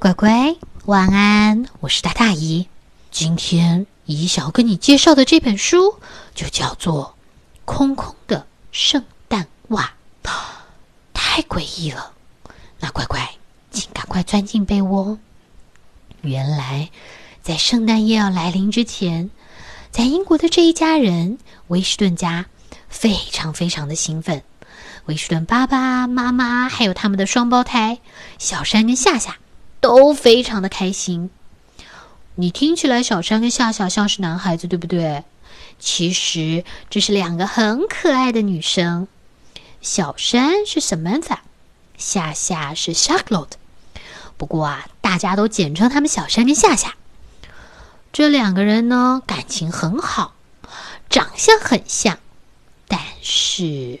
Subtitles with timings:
[0.00, 0.54] 乖乖，
[0.84, 1.66] 晚安！
[1.80, 2.68] 我是大大姨。
[3.10, 5.96] 今天姨想要跟你介绍的这本书，
[6.36, 7.16] 就叫做
[7.64, 9.92] 《空空的圣诞袜》，
[11.12, 12.12] 太诡异了。
[12.78, 13.28] 那乖乖，
[13.72, 15.18] 请赶快钻进被窝。
[16.20, 16.88] 原来，
[17.42, 19.28] 在圣诞夜要来临之前，
[19.90, 22.46] 在英国的这一家人威士顿家
[22.88, 24.40] 非常非常的兴奋。
[25.06, 27.98] 威士顿爸爸妈妈还有他们的双胞胎
[28.38, 29.36] 小山跟夏夏。
[29.80, 31.30] 都非常的开心。
[32.34, 35.24] 你听起来，小山跟夏夏像是男孩子，对不对？
[35.78, 39.08] 其实这是两个很可爱的女生。
[39.80, 41.38] 小山是 Samantha，
[41.96, 43.52] 夏夏是 Charlotte。
[44.36, 46.94] 不过啊，大家都简称他们小山跟夏夏。
[48.12, 50.34] 这两个人呢，感情很好，
[51.10, 52.18] 长相很像，
[52.86, 54.00] 但是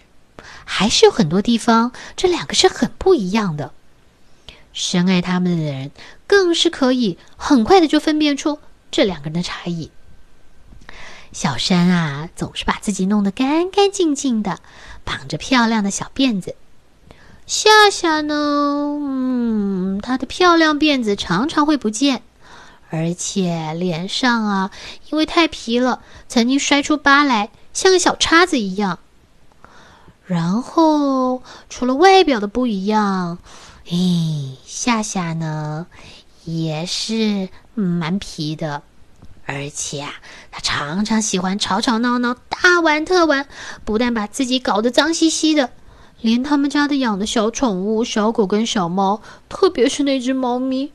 [0.64, 3.72] 还是有很多地方，这两个是很不一样的。
[4.78, 5.90] 深爱他们的人，
[6.28, 8.60] 更是可以很快的就分辨出
[8.92, 9.90] 这两个人的差异。
[11.32, 14.60] 小山啊，总是把自己弄得干干净净的，
[15.04, 16.54] 绑着漂亮的小辫子。
[17.44, 18.34] 夏夏呢，
[19.00, 22.22] 嗯，她的漂亮辫子常常会不见，
[22.88, 24.70] 而且脸上啊，
[25.10, 29.00] 因为太皮了，曾经摔出疤来，像个小叉子一样。
[30.24, 33.38] 然后，除了外表的不一样。
[33.90, 35.86] 咦，夏夏呢，
[36.44, 38.82] 也是蛮皮的，
[39.46, 40.12] 而且啊，
[40.50, 43.48] 他常常喜欢吵吵闹闹、大玩特玩，
[43.86, 45.70] 不但把自己搞得脏兮兮的，
[46.20, 50.92] 连他们家的养的小宠物小狗跟小猫，特别是那只猫咪，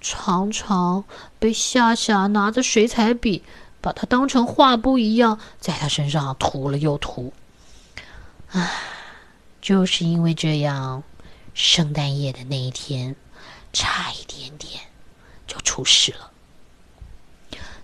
[0.00, 1.02] 常常
[1.40, 3.42] 被夏夏拿着水彩笔，
[3.80, 7.32] 把它当成画布一样，在它身上涂了又涂。
[8.52, 8.70] 唉，
[9.60, 11.02] 就是因为这样。
[11.58, 13.16] 圣诞夜的那一天，
[13.72, 14.80] 差一点点
[15.44, 16.30] 就出事了。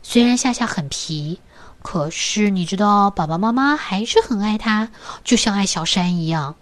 [0.00, 1.40] 虽然夏夏很皮，
[1.82, 4.92] 可是你知道，爸爸妈妈还是很爱他，
[5.24, 6.54] 就像爱小山一样。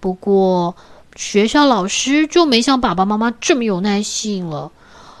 [0.00, 0.74] 不过，
[1.14, 4.72] 学校老师就没像爸爸妈妈这么有耐性了。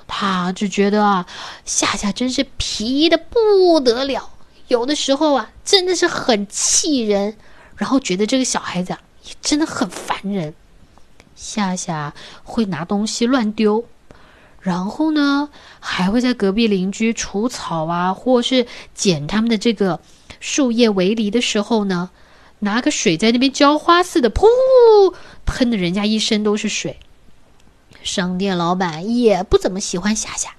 [0.08, 1.26] 他只觉得啊，
[1.64, 4.32] 夏夏真是皮的不得了，
[4.66, 7.36] 有的时候啊，真的是很气人。
[7.76, 10.52] 然后觉得这个小孩子啊，也真的很烦人。
[11.34, 13.84] 夏夏会拿东西乱丢，
[14.60, 15.50] 然后呢，
[15.80, 20.00] 还会在隔壁邻居除草啊，或是捡他们的这个
[20.40, 22.10] 树叶围篱的时候呢，
[22.60, 24.46] 拿个水在那边浇花似的，噗，
[25.44, 26.98] 喷的人家一身都是水。
[28.02, 30.54] 商店老板也不怎么喜欢夏夏，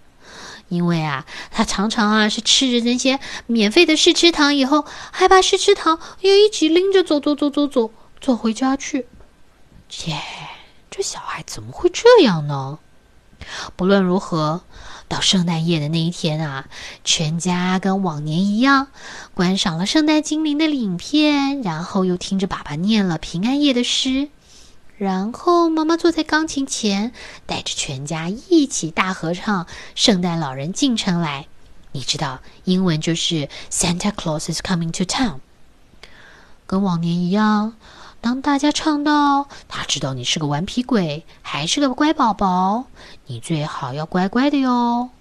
[0.68, 9.08] 因为啊，他常常啊是吃着那些免费的试吃糖以后，还把试吃糖也一起拎着走走走走走走回家去，
[9.88, 10.16] 切。
[10.96, 12.80] 这小孩怎么会这样呢？
[13.76, 14.62] 不论如何，
[15.10, 16.70] 到圣诞夜的那一天啊，
[17.04, 18.88] 全家跟往年一样，
[19.34, 24.30] 观赏了圣诞精灵的影片，然后又听着爸爸念了平安夜的诗，
[24.98, 27.12] 然后妈妈坐在钢琴前，
[27.46, 31.42] 带着全家一起大合唱《圣诞老人进城来》。
[31.92, 35.40] 你知道，英文就是 “Santa Claus is coming to town”。
[36.66, 37.74] 跟往年一样。
[38.26, 42.86] 当大家唱到“他知道你是个顽皮鬼，还是个乖宝宝，
[43.28, 45.12] 你最好要乖乖的哟”，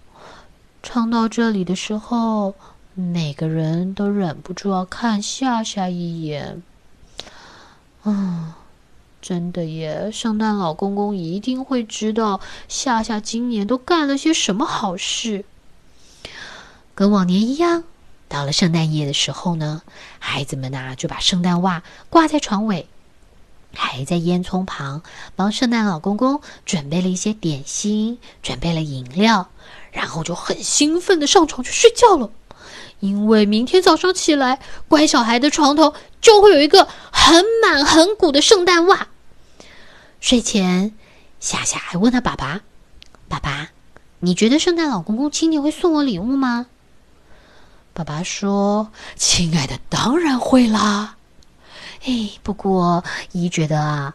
[0.83, 2.55] 唱到这里的时候，
[2.95, 6.63] 每个人都忍不住要看夏夏一眼。
[8.05, 8.57] 啊，
[9.21, 10.11] 真的耶！
[10.11, 15.45] 圣诞老公公一定会知道夏夏今年都干了些什么好事。
[16.95, 17.85] 跟往年一样，
[18.35, 19.83] 到了圣诞夜的时候呢，
[20.19, 22.89] 孩子们呐就把圣诞袜挂在床尾。
[23.77, 25.03] 还在烟囱旁
[25.37, 29.51] 帮圣诞老公公准备了一些点心，准备了饮料，
[29.93, 32.33] 然后就很兴奋的上床去睡觉了。
[32.99, 34.59] 因为明天早上起来，
[34.89, 39.07] 乖小孩的床头就会有一个很满很鼓的圣诞袜。
[40.19, 40.93] 睡前，
[41.39, 42.63] 夏夏还问他爸爸
[43.31, 43.69] ：“爸爸，
[44.19, 46.67] 你觉得圣诞老公公今年会送我礼物吗？”
[47.95, 51.17] 爸爸说：“亲爱的，当然会啦。”
[52.05, 54.15] 哎，不过姨觉得啊，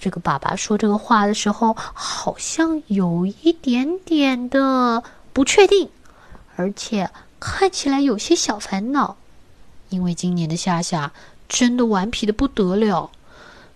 [0.00, 5.88] 这个爸爸说这个话的时候，好像有一点点的不确定，
[6.56, 7.08] 而且
[7.38, 9.16] 看起来有些小烦恼，
[9.88, 11.12] 因为今年的夏夏
[11.48, 13.10] 真的顽皮的不得了，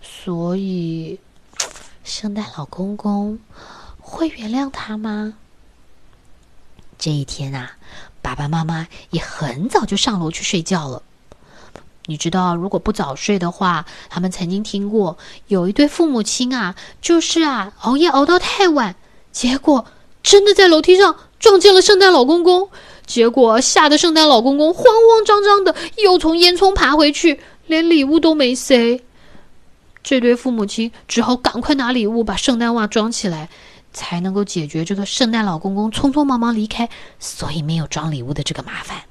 [0.01, 1.19] 所以
[2.03, 3.39] 圣诞老公公
[3.99, 5.35] 会原谅他吗？
[6.99, 7.77] 这一天啊，
[8.27, 11.01] 爸爸妈妈也很早就上楼去睡觉了。
[12.07, 18.97] 你知道，如果不早睡的话，他们曾经听过有一对父母亲啊，就是啊，熬夜熬到太晚，
[19.31, 19.85] 结果
[20.21, 22.69] 真的在楼梯上撞见了圣诞老公公。
[23.05, 29.01] 结果吓得圣诞老公公慌慌张张的，又从烟囱爬回去，连礼物都没塞。
[30.03, 33.47] 这对父母亲只好赶快拿礼物把圣诞袜装起来，
[33.97, 36.87] 才能够解决这个圣诞老公公匆匆忙忙离开，
[37.19, 39.01] 所以没有装礼物的这个麻烦。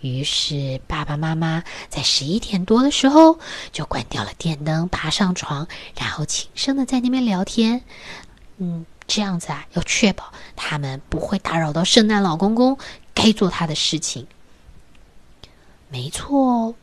[0.00, 3.38] 于是爸爸妈妈在十一点多的时候
[3.72, 5.66] 就关掉了电灯，爬上床，
[5.96, 7.82] 然后轻声的在那边聊天。
[8.58, 8.84] 嗯。
[9.04, 12.78] 这样子啊，要确保他们不会打扰到圣诞老公公
[13.12, 14.26] 该做他的事情。
[15.90, 16.74] 没错哦，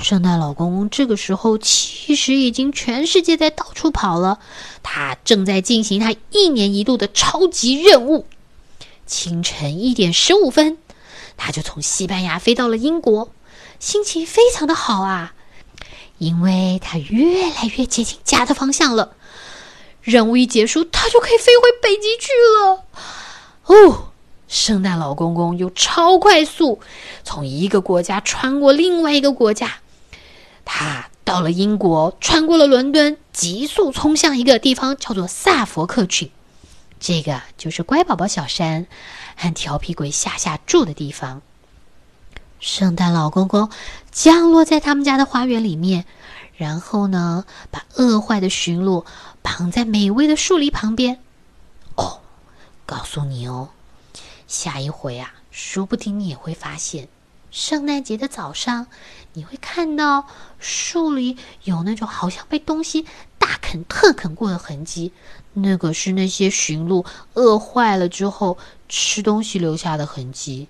[0.00, 4.38] 圣诞老公公这个时候其实已经全世界在到处跑了，
[4.82, 8.26] 他正在进行他一年一度的超级任务。
[9.06, 10.78] 清晨一点十五分，
[11.36, 13.30] 他就从西班牙飞到了英国，
[13.80, 15.34] 心情非常的好啊，
[16.18, 19.12] 因为他越来越接近家的方向了。
[20.00, 22.84] 任务一结束，他就可以飞回北极去了。
[23.66, 24.10] 哦，
[24.46, 26.80] 圣诞老公公又超快速，
[27.24, 29.80] 从一个国家穿过另外一个国家。
[30.70, 36.30] 他到了英国，穿过了伦敦，急速冲向一个地方，叫做萨佛克郡。
[37.00, 38.86] 这个就是乖宝宝小山
[39.34, 41.40] 和调皮鬼夏夏住的地方。
[42.60, 43.70] 圣诞老公公
[44.12, 46.04] 降落在他们家的花园里面。
[46.54, 49.06] 然后呢，把饿坏的驯鹿
[49.40, 51.18] 绑在美味的树篱旁边。
[51.94, 52.20] 哦，
[52.84, 53.70] 告诉你哦，
[54.46, 57.08] 下一回啊，说不定你也会发现，
[57.50, 58.86] 圣诞节的早上，
[59.32, 60.26] 你会看到
[60.58, 63.06] 树里有那种好像被东西
[63.38, 65.12] 大啃特啃过的痕迹。
[65.54, 67.04] 那个是那些驯鹿
[67.34, 68.58] 饿坏了之后
[68.88, 70.68] 吃东西留下的痕迹。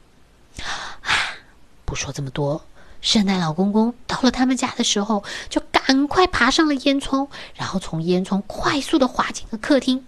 [0.62, 1.36] 啊，
[1.84, 2.64] 不说这么多。
[3.00, 10.06] 圣诞老公公到了他们家的时候，就赶快爬上了烟囱，然后从烟囱快速的滑进了客厅。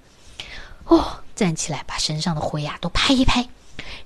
[0.85, 3.49] 哦，站起来把身上的灰呀都拍一拍，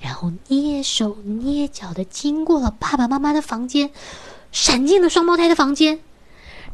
[0.04, 3.90] 然后蹑手蹑脚的经过了爸爸妈妈的房间，
[4.52, 5.98] 闪进了双胞胎的房间。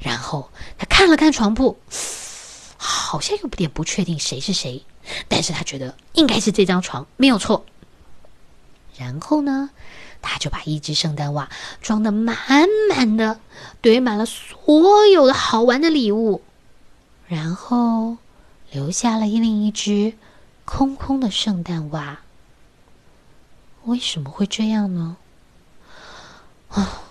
[0.00, 1.78] 然后他看了看床铺，
[2.76, 4.84] 好像有点不确定谁是谁，
[5.28, 7.64] 但是他觉得应该是这张床没有错。
[8.98, 9.70] 然后呢？
[10.22, 11.48] 他就把一只圣诞袜
[11.80, 12.36] 装的满
[12.90, 13.40] 满的，
[13.80, 16.42] 堆满了所有的好玩的礼物，
[17.26, 18.18] 然后
[18.72, 20.12] 留下了另一只
[20.64, 22.20] 空空的圣诞袜。
[23.84, 25.16] 为什么会这样呢？
[26.68, 27.02] 啊，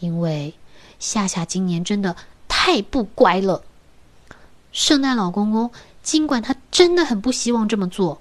[0.00, 0.54] 因为
[0.98, 2.16] 夏夏今年真的
[2.48, 3.62] 太不乖了。
[4.72, 5.70] 圣诞老公公
[6.02, 8.20] 尽管他真的很不希望这么做，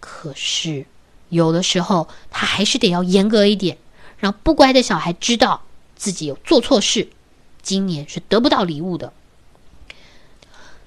[0.00, 0.86] 可是。
[1.30, 3.76] 有的时候，他还是得要严格一点，
[4.16, 5.60] 让不乖的小孩知道
[5.94, 7.10] 自己有做错事，
[7.60, 9.12] 今年是得不到礼物的。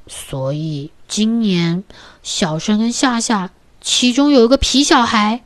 [0.08, 1.84] 所以今年
[2.24, 3.52] 小生跟夏夏
[3.82, 5.44] 其中有一个皮小孩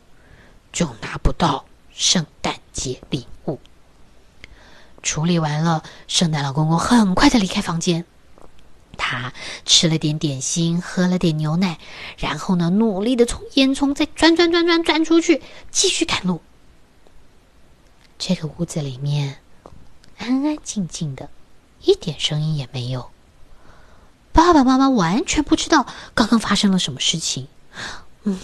[0.76, 3.60] 就拿不到圣诞节礼物。
[5.02, 8.06] 处理完了，圣诞老公公很快的离开房间。
[8.98, 9.34] 他
[9.66, 11.80] 吃了点点心，喝了点牛奶，
[12.18, 15.42] 然后呢，努力的从烟囱再钻钻钻钻钻出去，
[15.72, 16.42] 继续赶路。
[18.20, 19.38] 这个屋子里面
[20.18, 21.30] 安安静静的，
[21.84, 23.12] 一点声音也没有。
[24.34, 27.48] 爸爸妈妈完全不知道刚刚发生了什么事情，
[28.24, 28.38] 嗯，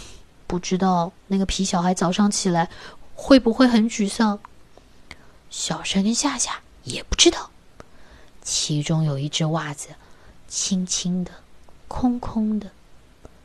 [0.52, 2.70] 不知道那个皮小孩早上起来
[3.16, 4.38] 会不会很沮丧。
[5.50, 7.52] 小山跟夏夏也不知道，
[8.44, 9.88] 其中有一只袜子。
[10.50, 11.32] 轻轻的，
[11.88, 12.70] 空空的，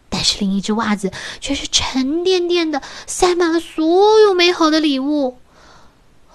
[0.09, 5.39] 但是另一只袜子却是沉甸甸的，塞满了所有美好的礼物。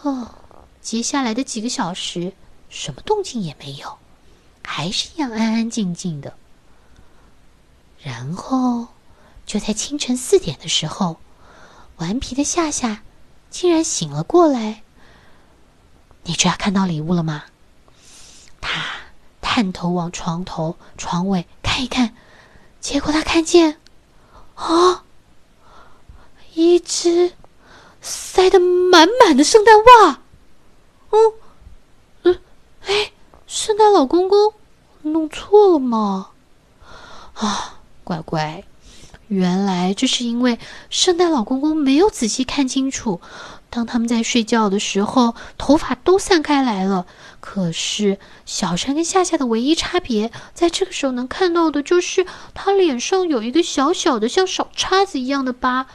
[0.03, 0.36] 哦，
[0.81, 2.31] 接下来的几个小时，
[2.69, 3.98] 什么动静也没有，
[4.63, 6.34] 还是一样安安静静的。
[8.01, 8.88] 然后，
[9.51, 11.17] 就在清晨四点的时候，
[11.98, 13.01] 顽皮的夏夏
[13.50, 14.81] 竟然醒了过来。
[16.24, 17.43] 你这要看到礼物了吗？
[18.62, 18.81] 他。
[19.41, 22.15] 探头往床头、床尾看一看，
[22.79, 23.77] 结果他看见，
[24.55, 25.03] 啊，
[26.53, 27.34] 一只
[28.01, 30.22] 塞得满满的圣诞袜。
[31.10, 31.34] 嗯，
[32.24, 32.39] 嗯，
[32.86, 33.12] 哎，
[33.46, 34.53] 圣诞老公公
[35.01, 36.29] 弄错了吗？
[37.34, 38.63] 啊，乖乖，
[39.31, 40.59] 原来这是因为
[40.89, 43.21] 圣诞老公公没有仔细看清楚。
[43.69, 47.05] 当他们在睡觉的时候，头发都散开来了。
[47.39, 55.88] 可是小山跟夏夏的唯一差别，在这个时候能看到的就是他脸上有一个小小的像小叉子一样的疤。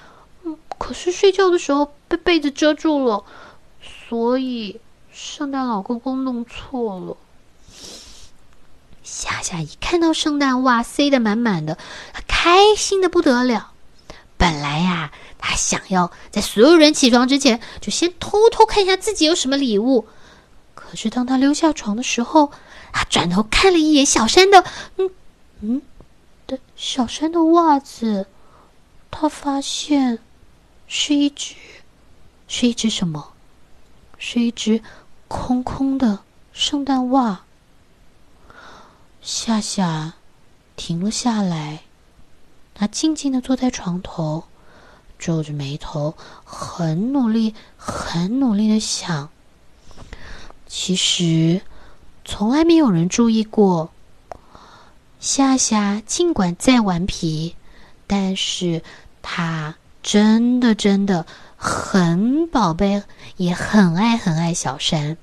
[0.44, 3.22] 嗯，可是睡觉的时候被被子遮住了，
[4.08, 4.80] 所以
[5.12, 7.14] 圣诞老公公弄错了。
[9.06, 11.78] 夏夏一看到圣诞袜塞得满满的，
[12.12, 13.70] 他开心的不得了。
[14.36, 20.08] 本来呀，他想要在所有人起床之前，就先偷偷看一下自己有什么礼物。
[20.74, 22.50] 可是当他溜下床的时候，
[22.92, 24.64] 他转头看了一眼小山的，
[24.96, 25.10] 嗯
[25.60, 25.82] 嗯
[26.48, 28.26] 的小山的袜子，
[29.10, 30.18] 他发现
[30.88, 31.54] 是一只，
[32.48, 33.32] 是一只什么？
[34.18, 34.82] 是一只
[35.28, 36.18] 空空的
[36.52, 37.45] 圣诞袜。
[39.26, 40.14] 夏夏
[40.76, 41.80] 停了下来，
[42.76, 44.44] 他静静的坐在床头，
[45.18, 46.14] 皱着眉头，
[46.44, 49.28] 很努力、很努力的想。
[50.68, 51.60] 其实，
[52.24, 53.90] 从来没有人注意过，
[55.18, 57.56] 夏夏尽管再顽皮，
[58.06, 58.84] 但是
[59.22, 63.02] 他真的真的很宝贝，
[63.38, 65.16] 也很爱很爱小山。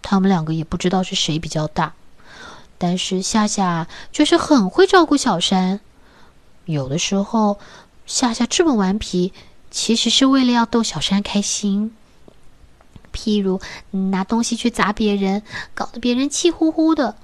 [0.00, 1.92] 他们两个也不知道是谁比较大。
[2.82, 5.78] 但是夏夏就是很会照顾小山，
[6.64, 7.60] 有的时候
[8.06, 9.32] 夏夏这么顽皮，
[9.70, 11.94] 其实是为了要逗小山开心。
[13.14, 13.60] 譬如
[14.10, 17.14] 拿东西去砸别人，搞得别人气呼呼的。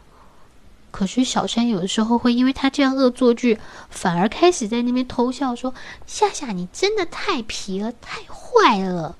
[0.92, 3.58] 可是小山有的时候会因为他这样恶作剧，
[3.90, 5.74] 反而开始在那边偷笑，说
[6.06, 9.16] ：“夏夏，你真的太皮了，太坏了。”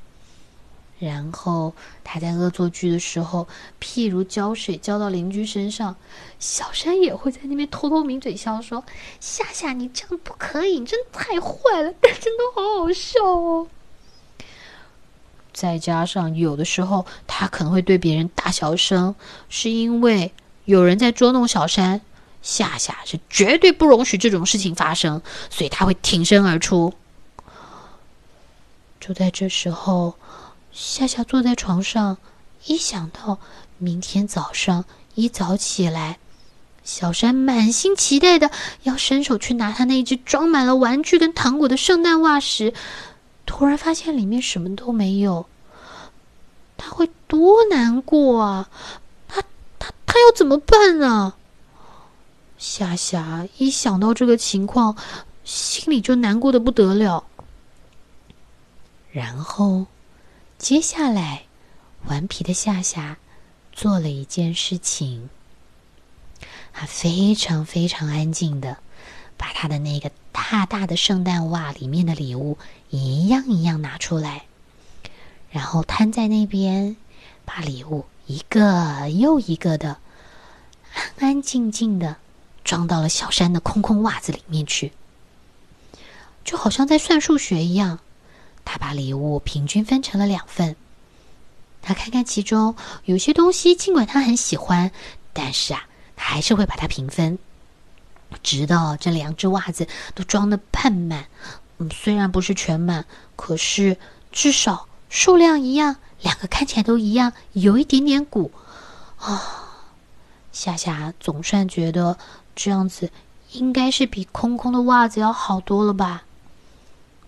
[1.00, 3.46] 然后他在恶作剧的时候，
[3.80, 5.94] 譬如浇水浇到邻居身上，
[6.40, 8.82] 小山也会在那边偷偷抿嘴笑，说
[9.20, 13.68] ：“夏夏，你这样不可以，你真的太坏了，但真的好好笑哦。”
[15.54, 19.14] 再加上有的时候他可能会对别人大小声，
[19.48, 20.32] 是因为
[20.64, 22.00] 有人在捉弄小山，
[22.42, 26.92] 夏夏是绝对不容许这种事情发生，所以他会挺身而出。
[28.98, 30.16] 就在这时候。
[30.80, 32.18] 夏夏坐在床上，
[32.66, 33.40] 一想到
[33.78, 34.84] 明天早上
[35.16, 36.20] 一早起来，
[36.84, 38.52] 小山满心期待的
[38.84, 42.72] 要伸手去拿他那只装满了玩具跟糖果的圣诞袜时，
[43.44, 45.48] 突然发现里面什么都没有，
[46.76, 48.70] 他会多难过啊！
[49.26, 49.42] 他
[49.80, 51.34] 他他要怎么办呢？
[52.56, 54.96] 夏夏一想到这个情况，
[55.42, 57.24] 心里就难过的不得了，
[59.10, 59.88] 然后。
[60.58, 61.44] 接下来，
[62.08, 63.16] 顽皮的夏夏
[63.72, 65.30] 做了一件事情。
[66.72, 68.78] 他非常非常安静的，
[69.36, 72.58] 把他的那个大大的圣诞袜里面的礼物
[72.90, 74.46] 一样一样拿出来，
[75.52, 76.96] 然后摊在那边，
[77.44, 79.98] 把礼物一个又一个的
[80.92, 82.16] 安安静静的
[82.64, 84.92] 装到了小山的空空袜子里面去，
[86.44, 88.00] 就好像在算数学一样。
[88.70, 90.76] 他把礼物平均分成了两份。
[91.80, 94.90] 他看看其中有些东西，尽管他很喜欢，
[95.32, 97.38] 但是啊，他还是会把它平分，
[98.42, 101.24] 直到这两只袜子都装的半满。
[101.78, 103.06] 嗯，虽然不是全满，
[103.36, 103.96] 可是
[104.32, 108.52] 至少数量一样，两个看起来都一样，有一点点鼓
[109.18, 109.64] 啊。
[110.52, 112.18] 夏夏总算觉得
[112.54, 113.10] 这样子
[113.52, 116.24] 应该是比空空的袜子要好多了吧。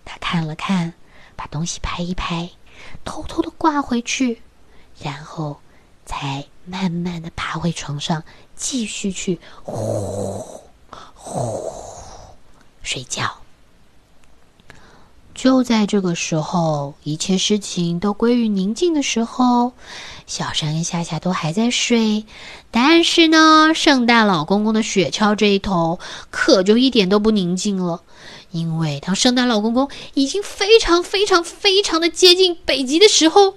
[0.05, 0.93] 他看了看。
[1.35, 2.49] 把东西拍一拍，
[3.03, 4.41] 偷偷的挂回去，
[5.01, 5.59] 然后
[6.05, 8.23] 才慢慢的爬回床上，
[8.55, 10.43] 继续去呼
[11.15, 11.71] 呼
[12.83, 13.37] 睡觉。
[15.33, 19.71] 就在这个时候，一切事情都归于宁静的时候，
[20.27, 22.25] 小山跟夏夏都还在睡，
[22.69, 28.03] 但是呢，圣诞老公公的雪橇这一头可就一点都不宁静了。
[28.51, 33.55] 因为当圣诞老公公已经非常非常非常的接近北极的时候，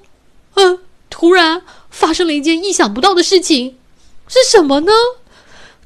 [0.54, 0.78] 嗯，
[1.10, 3.76] 突然发生了一件意想不到的事情，
[4.28, 4.92] 是什么呢？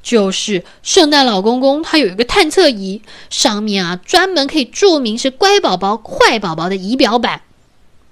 [0.01, 7.41] 就是圣诞老公公他有一个探测仪，上面啊专门可以注明是乖宝宝、坏宝宝的仪表板。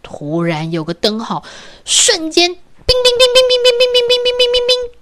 [0.04, 1.44] 突然有个灯号，
[1.86, 5.00] 瞬间叮叮叮叮叮叮叮叮叮叮叮叮，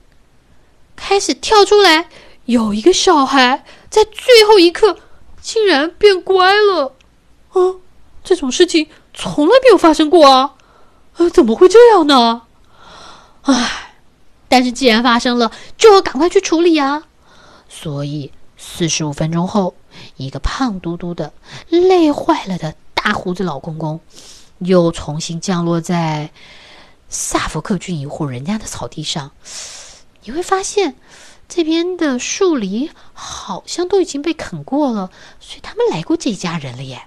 [0.96, 2.10] 开始跳出来，
[2.46, 4.98] 有一个小孩在最后一刻。
[5.46, 6.96] 竟然变乖了，
[7.50, 7.76] 啊！
[8.24, 10.56] 这种事情从来没有发生过啊！
[11.18, 12.42] 啊，怎么会这样呢？
[13.44, 13.94] 唉，
[14.50, 17.04] 但是既然发生了，就要赶快去处理啊！
[17.70, 19.76] 所以四十五分钟后，
[20.16, 21.32] 一个胖嘟嘟的、
[21.70, 24.00] 累坏了的大胡子老公公，
[24.58, 26.32] 又重新降落在
[27.08, 29.30] 萨福克郡一户人家的草地上。
[30.24, 30.96] 你会发现。
[31.48, 37.04] 这边的树篱好像都已经被啃过了，所以他们来过这家人了耶。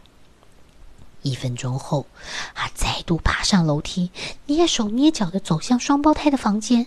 [1.22, 2.06] 一分钟后，
[2.54, 4.10] 他再度爬上楼梯，
[4.46, 6.86] 蹑手蹑脚的走向双胞胎的房间。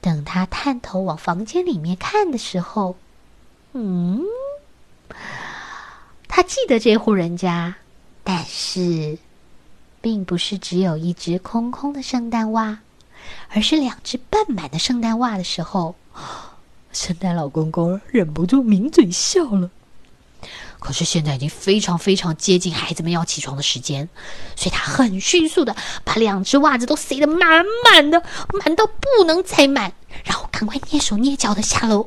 [0.00, 2.96] 等他探头往房间里面看的时候，
[3.72, 4.22] 嗯，
[6.28, 7.76] 他记得这户人家，
[8.22, 9.18] 但是
[10.00, 12.80] 并不是只有一只空空的圣诞袜，
[13.50, 15.94] 而是两只半满的圣诞袜的时候，
[16.92, 19.70] 圣诞老公公忍不住抿嘴笑了。
[20.78, 24.08] 可是现在已经非常非常接近孩子们要起床的时间，
[24.54, 29.92] 所以他很迅速的把两只袜子都塞得满满的，满到不能再满，
[30.22, 32.06] 然后赶快蹑手蹑脚的下楼。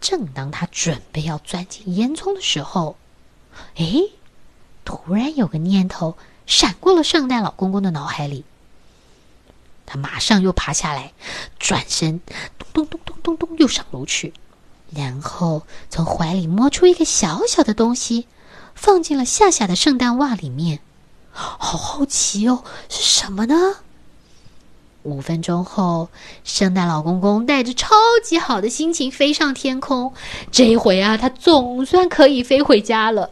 [0.00, 2.96] 正当他准备要钻进烟囱的时候，
[3.76, 4.02] 哎，
[4.84, 8.44] 突然有个念头闪过了圣诞老公公的脑海里，
[9.86, 11.12] 他马上又爬下来，
[11.58, 12.20] 转身，
[12.58, 14.32] 咚咚咚咚咚咚，又上楼去。
[14.94, 18.26] 然后从怀里摸出一个小小的东西，
[18.74, 20.80] 放进了夏夏的圣诞袜里面。
[21.30, 23.54] 好好奇哦，是什么呢？
[25.02, 26.08] 五分钟后，
[26.44, 30.14] 圣诞老公公带着超级好的心情飞上天空。
[30.50, 33.30] 这一回啊，他总算可以飞回家了。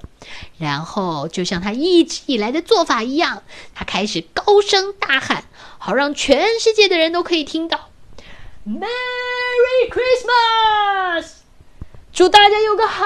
[0.59, 3.43] 然后，就像他一直以来的做法一样，
[3.75, 5.45] 他开始高声大喊，
[5.85, 7.89] 好让全世界的人都可以听到
[8.65, 11.27] ：“Merry Christmas！”
[12.13, 13.05] 祝大家有个好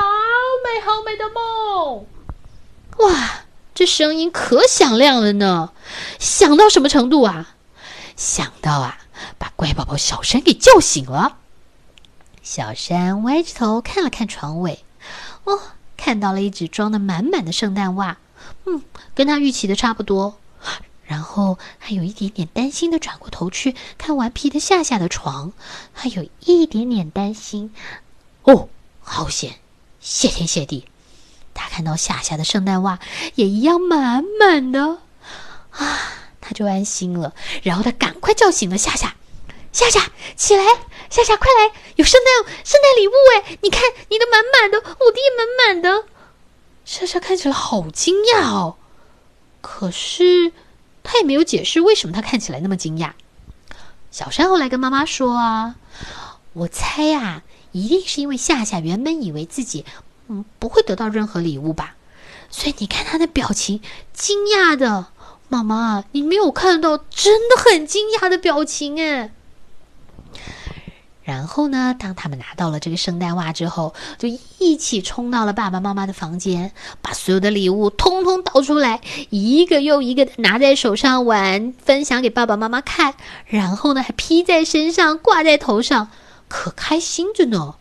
[0.62, 2.04] 美好美的梦！
[2.98, 5.72] 哇，这声音可响亮了呢！
[6.18, 7.54] 响到什么程度啊？
[8.14, 8.98] 响到啊，
[9.38, 11.38] 把乖宝宝小山给叫醒了。
[12.42, 14.84] 小山歪着头看了看床尾，
[15.44, 15.62] 哦，
[15.96, 18.18] 看到了一只装的满满的圣诞袜，
[18.66, 18.82] 嗯，
[19.14, 20.38] 跟他预期的差不多。
[21.06, 25.52] 然后还有一点点担心的转过头去看顽皮的夏夏的床，
[25.92, 27.74] 还有一点点担心。
[28.42, 28.68] 哦。
[29.08, 29.60] 好险！
[30.00, 30.84] 谢天谢地，
[31.54, 32.98] 他看到夏夏的圣诞袜
[33.36, 34.98] 也一样满满的，
[35.70, 37.32] 啊，他就安心了。
[37.62, 39.14] 然后他赶快叫醒了夏夏，
[39.72, 40.64] 夏夏起来，
[41.08, 43.58] 夏夏快来，有圣诞圣诞礼物哎！
[43.62, 46.08] 你看你的满满的，我的也满满的。
[46.84, 48.76] 夏夏看起来好惊讶哦，
[49.60, 50.50] 可是
[51.06, 53.12] 他也没有解释为什么他看起来那么惊讶。
[54.10, 55.76] 小山后来跟妈妈说啊，
[56.52, 57.42] 我猜呀。
[57.72, 59.84] 一定是因为夏夏原本以为自己，
[60.28, 61.94] 嗯，不会得到任何礼物吧，
[62.48, 63.82] 所以你看他的表情，
[64.14, 65.08] 惊讶的，
[65.50, 69.30] 妈妈，你没有看到，真的很惊讶的表情哎。
[71.26, 76.70] 然后呢，当他们拿到了这个圣诞袜之后，就一起冲到了爸爸妈妈的房间，
[77.02, 83.14] 把所有的礼物通通倒出来，一个又一个的拿在手上玩，分享给爸爸妈妈看，
[83.46, 86.10] 然后呢，还披在身上，挂在头上。
[86.46, 87.74] 可开心着呢。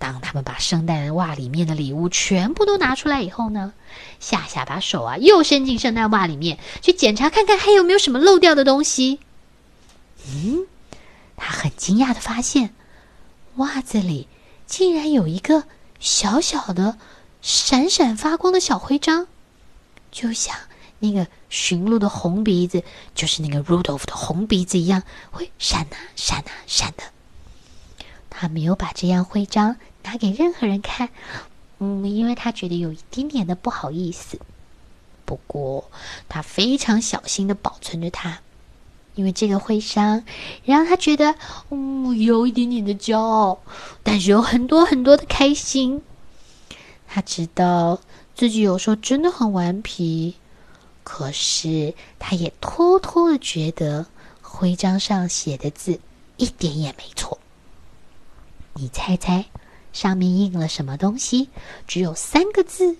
[0.00, 3.72] 当他们把圣诞袜里面的礼物全部都拿出来以后呢，
[4.18, 9.20] 夏夏把手啊又伸进圣诞袜里面去检查看看还有没有什么漏掉的东西。
[10.26, 10.66] 嗯，
[11.38, 12.74] 他很惊讶的发现，
[13.56, 14.28] 袜子里
[14.66, 15.64] 竟然有一个
[15.98, 16.98] 小小的、
[17.40, 19.26] 闪闪发光的小徽章，
[20.10, 20.54] 就像
[20.98, 22.82] 那个驯鹿的红鼻子，
[23.14, 27.04] 就是那个 Rudolph 的红鼻子一样，会闪啊闪啊闪的。
[28.28, 31.08] 他没有把这样徽章拿给任何人看，
[31.78, 34.38] 嗯，因为他觉得有一点点的不好意思。
[35.24, 35.90] 不过，
[36.28, 38.40] 他非常小心的保存着它，
[39.18, 40.22] 因为这个徽章
[40.64, 41.34] 让他觉得，
[41.70, 43.58] 嗯，有一点点的骄傲，
[44.04, 46.00] 但是有很多很多的开心。
[47.08, 48.00] 他知道
[48.36, 50.36] 自己有时候真的很顽皮，
[51.02, 54.06] 可是他也偷偷的觉得
[54.40, 55.98] 徽章上写的字
[56.36, 57.40] 一点也没错。
[58.74, 59.44] 你猜猜，
[59.92, 61.48] 上面印了什么东西？
[61.88, 62.94] 只有三个字，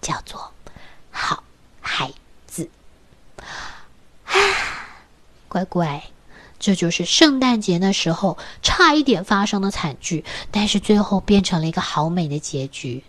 [0.00, 0.52] 叫做
[1.10, 1.42] “好
[1.80, 2.12] 孩
[2.46, 2.70] 子”。
[4.26, 4.34] 啊，
[5.48, 6.02] 乖乖，
[6.58, 13.02] 这就是圣诞节那时候差一点发生的惨剧，但是最后变成了一个好美的结局。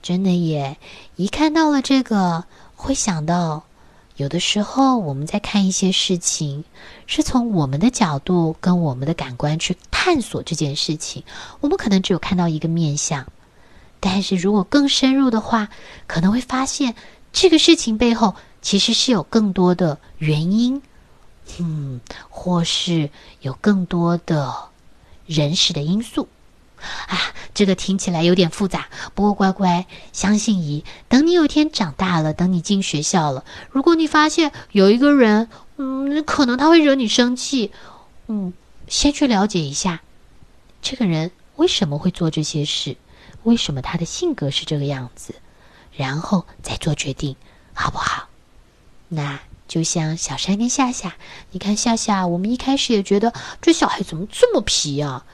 [0.00, 0.76] 真的耶！
[1.16, 2.44] 一看到了这个，
[2.76, 3.64] 会想到。
[4.16, 6.64] 有的时候，我们在看一些事情，
[7.06, 11.22] 是从我们的角度跟我们的感官去探索这件事情。
[11.60, 13.24] 我们可能只有看到一个面相，
[14.00, 15.68] 但是如果更深入的话，
[16.08, 16.96] 可能会发现
[17.32, 20.82] 这个事情背后其实是有更多的原因，
[21.58, 24.54] 嗯，或是有更多的
[25.26, 26.28] 人事的因素。
[27.08, 28.88] 啊，这个听起来有点复杂。
[29.14, 37.72] 不过乖乖，相信姨，等你有一天长大了，等你进学校了，如果你发现有一个人，嗯，可能他会惹你生气，
[38.28, 38.52] 嗯，
[38.86, 40.02] 先去了解一下，
[40.80, 42.96] 这个人为什么会做这些事，
[43.42, 45.34] 为什么他的性格是这个样子，
[45.92, 47.34] 然后再做决定，
[47.74, 48.28] 好不好？
[49.08, 51.14] 那就像小山跟夏夏，
[51.52, 55.24] 你看夏夏，我们一开始也觉得这小孩怎么这么皮啊？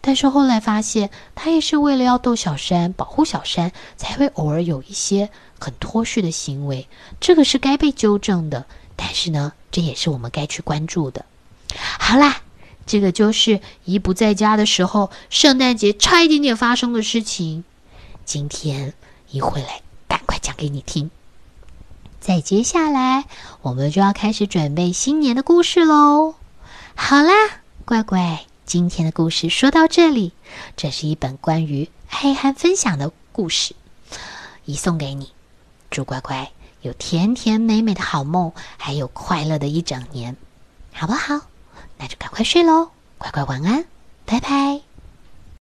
[0.00, 6.88] 但是后来发现，他也是为了要逗小山、保护小山，才会偶尔有一些很脱序的行为。
[7.20, 11.24] 这个是该被纠正的，但是呢，这也是我们该去关注的。
[12.00, 12.40] 好啦，
[12.84, 17.62] 这个就是姨不在家的时候，圣诞节差一点点发生的事情。
[18.24, 18.94] 今天
[19.30, 21.10] 姨回来，赶快讲给你听。
[22.22, 23.24] 再接下来，
[23.62, 26.36] 我们就要开始准备新年的故事喽。
[26.94, 27.32] 好啦，
[27.84, 30.32] 乖乖，今天的故事说到这里。
[30.76, 33.74] 这是一本关于爱和分享的故事，
[34.64, 35.32] 一送给你。
[35.90, 40.36] 祝乖乖有甜甜美美的好梦，还有快乐的一整年，
[40.92, 41.40] 好不好？
[41.98, 43.84] 那就赶快睡喽，乖乖晚安，
[44.24, 44.91] 拜拜。